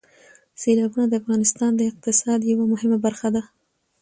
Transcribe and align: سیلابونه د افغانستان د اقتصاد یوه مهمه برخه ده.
سیلابونه 0.61 1.05
د 1.09 1.13
افغانستان 1.21 1.71
د 1.75 1.81
اقتصاد 1.91 2.39
یوه 2.51 2.65
مهمه 2.73 2.97
برخه 3.05 3.29
ده. 3.35 3.41